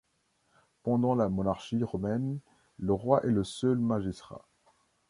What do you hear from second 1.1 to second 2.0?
la Monarchie